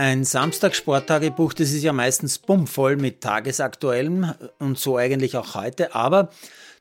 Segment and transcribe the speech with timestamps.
[0.00, 6.30] Ein Samstag-Sporttagebuch, das ist ja meistens bummvoll mit Tagesaktuellem und so eigentlich auch heute, aber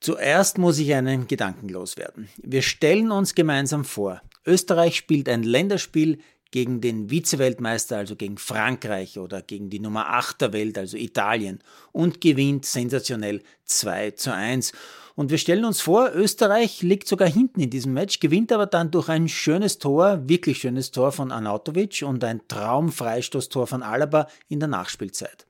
[0.00, 2.28] zuerst muss ich einen Gedanken loswerden.
[2.38, 6.18] Wir stellen uns gemeinsam vor, Österreich spielt ein Länderspiel
[6.54, 11.58] gegen den Vize-Weltmeister, also gegen Frankreich oder gegen die Nummer 8 der Welt, also Italien,
[11.90, 14.70] und gewinnt sensationell 2 zu 1.
[15.16, 18.92] Und wir stellen uns vor, Österreich liegt sogar hinten in diesem Match, gewinnt aber dann
[18.92, 24.60] durch ein schönes Tor, wirklich schönes Tor von Anatovic und ein Traumfreistoßtor von Alaba in
[24.60, 25.46] der Nachspielzeit.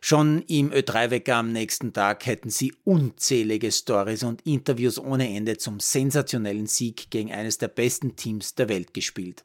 [0.00, 5.78] Schon im Ö3-Wecker am nächsten Tag hätten sie unzählige Stories und Interviews ohne Ende zum
[5.78, 9.44] sensationellen Sieg gegen eines der besten Teams der Welt gespielt.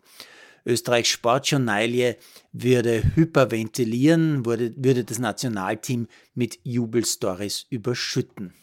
[0.68, 2.18] Österreichs Sportjournalie
[2.52, 8.54] würde hyperventilieren, würde, würde das Nationalteam mit Jubelstories überschütten.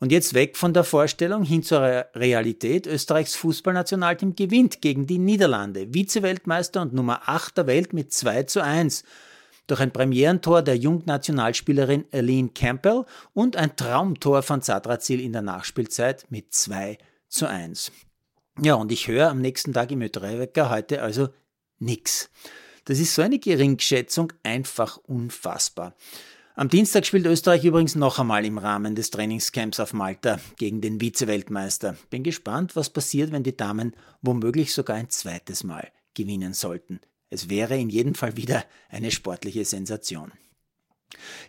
[0.00, 1.80] Und jetzt weg von der Vorstellung hin zur
[2.14, 2.86] Realität.
[2.86, 5.88] Österreichs Fußballnationalteam gewinnt gegen die Niederlande.
[5.92, 9.04] Vize-Weltmeister und Nummer 8 der Welt mit 2 zu 1.
[9.66, 16.26] Durch ein Premierentor der Jungnationalspielerin Aline Campbell und ein Traumtor von Zadrazil in der Nachspielzeit
[16.30, 16.96] mit 2
[17.28, 17.92] zu 1.
[18.62, 21.30] Ja, und ich höre am nächsten Tag im Ö3-Wecker heute also
[21.78, 22.28] nix.
[22.84, 25.96] Das ist so eine Geringschätzung einfach unfassbar.
[26.56, 31.00] Am Dienstag spielt Österreich übrigens noch einmal im Rahmen des Trainingscamps auf Malta gegen den
[31.00, 31.96] Vize-Weltmeister.
[32.10, 37.00] Bin gespannt, was passiert, wenn die Damen womöglich sogar ein zweites Mal gewinnen sollten.
[37.30, 40.32] Es wäre in jedem Fall wieder eine sportliche Sensation.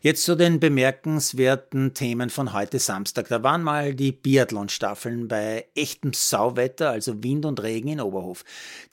[0.02, 3.28] Jetzt zu den bemerkenswerten Themen von heute Samstag.
[3.28, 8.44] Da waren mal die Biathlon-Staffeln bei echtem Sauwetter, also Wind und Regen in Oberhof.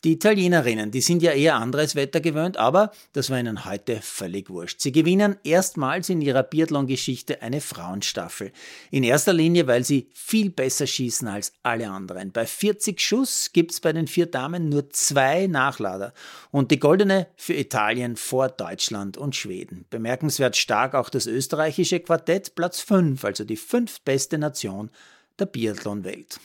[0.04, 4.50] Die Italienerinnen, die sind ja eher anderes Wetter gewöhnt, aber das war ihnen heute völlig
[4.50, 4.80] wurscht.
[4.80, 8.52] Sie gewinnen erstmals in ihrer Biathlon-Geschichte eine Frauenstaffel.
[8.90, 12.32] In erster Linie, weil sie viel besser schießen als alle anderen.
[12.32, 16.12] Bei 40 Schuss gibt's bei den vier Damen nur zwei Nachlader
[16.50, 19.86] und die goldene für Italien vor Deutschland und Schweden.
[19.88, 24.90] Bemerkenswert stark auch das österreichische Quartett, Platz 5, also die fünftbeste Nation
[25.38, 26.40] der Biathlon-Welt.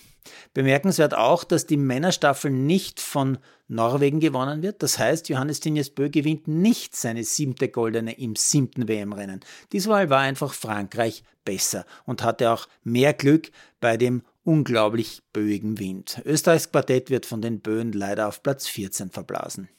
[0.54, 3.38] Bemerkenswert auch, dass die Männerstaffel nicht von
[3.68, 4.84] Norwegen gewonnen wird.
[4.84, 9.42] Das heißt, Johannes Tinjes Bö gewinnt nicht seine siebte Goldene im siebten WM-Rennen.
[9.72, 16.22] Diesmal war einfach Frankreich besser und hatte auch mehr Glück bei dem unglaublich böigen Wind.
[16.26, 19.70] Österreichs Quartett wird von den Böen leider auf Platz 14 verblasen.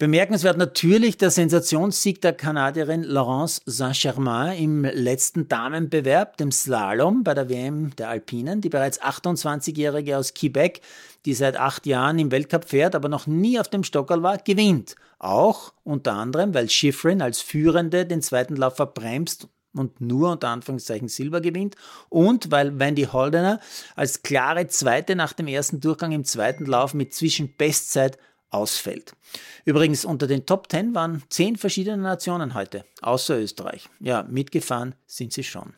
[0.00, 7.50] Bemerkenswert natürlich der Sensationssieg der Kanadierin Laurence Saint-Germain im letzten Damenbewerb, dem Slalom bei der
[7.50, 8.62] WM der Alpinen.
[8.62, 10.80] Die bereits 28-Jährige aus Quebec,
[11.26, 14.96] die seit acht Jahren im Weltcup fährt, aber noch nie auf dem Stockerl war, gewinnt.
[15.18, 21.08] Auch unter anderem, weil Schifrin als Führende den zweiten Lauf verbremst und nur unter Anführungszeichen
[21.08, 21.76] Silber gewinnt
[22.08, 23.60] und weil Wendy Holdener
[23.96, 28.18] als klare Zweite nach dem ersten Durchgang im zweiten Lauf mit Zwischenbestzeit
[28.50, 29.14] ausfällt.
[29.64, 33.88] Übrigens, unter den Top 10 waren zehn verschiedene Nationen heute, außer Österreich.
[34.00, 35.74] Ja, mitgefahren sind sie schon.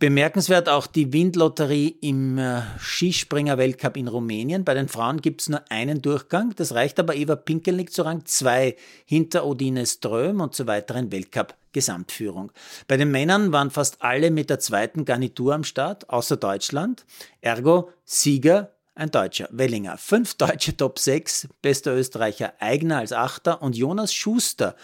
[0.00, 4.64] Bemerkenswert auch die Windlotterie im äh, Skispringer-Weltcup in Rumänien.
[4.64, 6.54] Bei den Frauen gibt es nur einen Durchgang.
[6.56, 12.50] Das reicht aber Eva Pinkelnick zu Rang 2 hinter Odine Ström und zur weiteren Weltcup-Gesamtführung.
[12.88, 17.04] Bei den Männern waren fast alle mit der zweiten Garnitur am Start, außer Deutschland.
[17.42, 19.96] Ergo Sieger ein Deutscher, Wellinger.
[19.98, 24.76] Fünf deutsche Top 6, bester Österreicher Eigner als Achter und Jonas Schuster,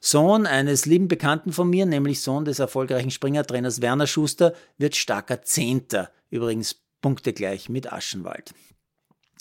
[0.00, 5.42] Sohn eines lieben Bekannten von mir, nämlich Sohn des erfolgreichen Springertrainers Werner Schuster, wird starker
[5.42, 6.10] Zehnter.
[6.30, 8.54] Übrigens punktegleich mit Aschenwald.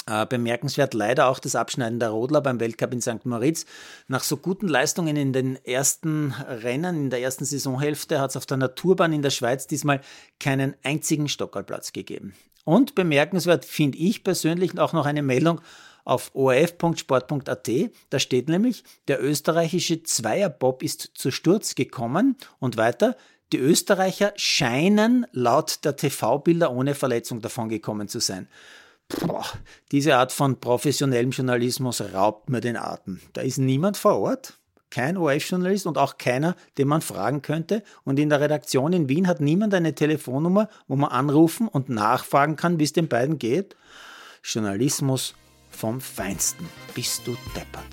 [0.06, 3.26] Äh, bemerkenswert leider auch das Abschneiden der Rodler beim Weltcup in St.
[3.26, 3.66] Moritz.
[4.08, 8.46] Nach so guten Leistungen in den ersten Rennen, in der ersten Saisonhälfte, hat es auf
[8.46, 10.02] der Naturbahn in der Schweiz diesmal
[10.40, 12.34] keinen einzigen Stockerplatz gegeben.
[12.70, 15.60] Und bemerkenswert finde ich persönlich auch noch eine Meldung
[16.06, 17.70] auf orf.sport.at.
[18.12, 23.18] Da steht nämlich, der österreichische Zweierbob ist zu Sturz gekommen und weiter,
[23.54, 28.48] die Österreicher scheinen laut der TV-Bilder ohne Verletzung davongekommen zu sein.
[29.08, 29.48] Boah,
[29.92, 33.20] diese Art von professionellem Journalismus raubt mir den Atem.
[33.34, 37.84] Da ist niemand vor Ort, kein ORF-Journalist und auch keiner, den man fragen könnte.
[38.04, 42.56] Und in der Redaktion in Wien hat niemand eine Telefonnummer, wo man anrufen und nachfragen
[42.56, 43.76] kann, wie es den beiden geht.
[44.44, 45.36] Journalismus
[45.70, 46.68] vom Feinsten.
[46.96, 47.86] Bist du deppert.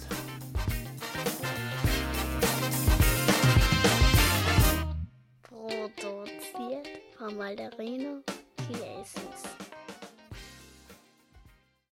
[5.42, 6.88] Produziert
[7.18, 8.22] von Malderino
[8.66, 9.42] Chiesens.